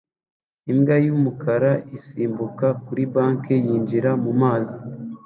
Imbwa 0.71 0.95
y'umukara 1.05 1.71
isimbuka 1.97 2.67
kuri 2.85 3.03
banki 3.13 3.53
yinjira 3.65 4.11
mu 4.23 4.31
mazi 4.41 4.77